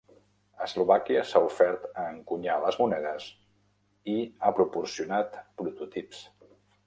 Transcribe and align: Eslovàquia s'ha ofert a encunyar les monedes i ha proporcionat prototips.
Eslovàquia 0.67 1.19
s'ha 1.31 1.41
ofert 1.49 1.83
a 2.03 2.05
encunyar 2.13 2.55
les 2.63 2.79
monedes 2.83 3.27
i 4.13 4.17
ha 4.47 4.53
proporcionat 4.61 5.37
prototips. 5.63 6.25